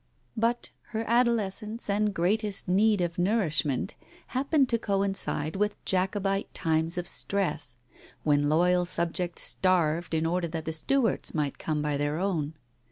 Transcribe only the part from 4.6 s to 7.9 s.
to coincide with Jacobite times of stress,